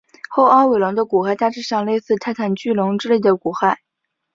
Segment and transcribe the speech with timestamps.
[0.31, 3.77] 后凹尾龙的骨骸大致上类似泰坦巨龙类的骨骸。